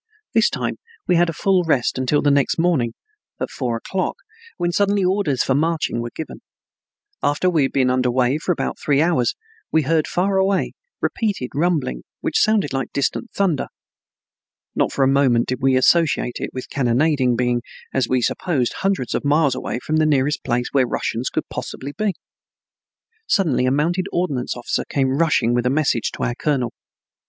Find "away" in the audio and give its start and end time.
10.37-10.71, 19.53-19.77